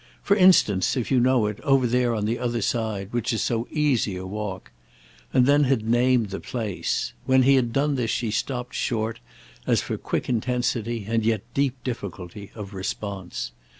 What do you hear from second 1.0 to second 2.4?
you know it, over there on the